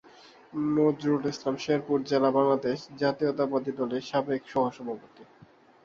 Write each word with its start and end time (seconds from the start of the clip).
নজরুল 0.75 1.23
ইসলাম 1.27 1.55
শেরপুর 1.63 1.97
জেলা 2.03 2.29
বাংলাদেশ 2.37 2.79
জাতীয়তাবাদী 3.01 3.71
দলের 3.79 4.03
সাবেক 4.09 4.41
সহসভাপতি। 4.47 5.23